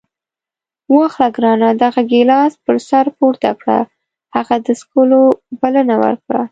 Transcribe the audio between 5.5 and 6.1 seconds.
بلنه